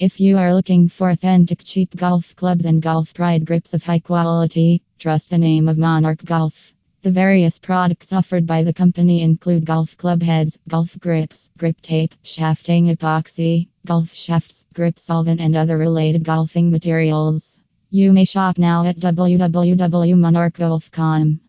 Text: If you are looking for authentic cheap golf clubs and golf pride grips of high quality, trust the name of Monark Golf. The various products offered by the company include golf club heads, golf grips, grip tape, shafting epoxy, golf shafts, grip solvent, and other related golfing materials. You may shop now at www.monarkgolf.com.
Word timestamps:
If 0.00 0.20
you 0.20 0.38
are 0.38 0.54
looking 0.54 0.88
for 0.88 1.10
authentic 1.10 1.64
cheap 1.64 1.96
golf 1.96 2.36
clubs 2.36 2.66
and 2.66 2.80
golf 2.80 3.12
pride 3.14 3.44
grips 3.44 3.74
of 3.74 3.82
high 3.82 3.98
quality, 3.98 4.80
trust 4.96 5.30
the 5.30 5.38
name 5.38 5.66
of 5.66 5.76
Monark 5.76 6.24
Golf. 6.24 6.72
The 7.02 7.10
various 7.10 7.58
products 7.58 8.12
offered 8.12 8.46
by 8.46 8.62
the 8.62 8.72
company 8.72 9.22
include 9.22 9.64
golf 9.64 9.96
club 9.96 10.22
heads, 10.22 10.56
golf 10.68 10.96
grips, 11.00 11.50
grip 11.58 11.80
tape, 11.80 12.14
shafting 12.22 12.94
epoxy, 12.94 13.70
golf 13.86 14.14
shafts, 14.14 14.64
grip 14.72 15.00
solvent, 15.00 15.40
and 15.40 15.56
other 15.56 15.76
related 15.76 16.22
golfing 16.22 16.70
materials. 16.70 17.58
You 17.90 18.12
may 18.12 18.24
shop 18.24 18.56
now 18.56 18.86
at 18.86 19.00
www.monarkgolf.com. 19.00 21.40